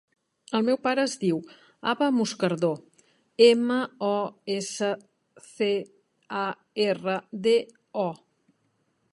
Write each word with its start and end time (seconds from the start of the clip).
El 0.59 0.63
meu 0.67 0.77
pare 0.85 1.03
es 1.09 1.11
diu 1.23 1.41
Abba 1.91 2.07
Moscardo: 2.19 2.71
ema, 3.49 3.77
o, 4.09 4.17
essa, 4.55 4.89
ce, 5.51 5.71
a, 6.41 6.49
erra, 6.91 7.19
de, 7.49 7.57
o. 8.09 8.11